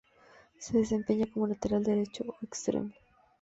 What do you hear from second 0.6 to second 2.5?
desempeña como lateral derecho o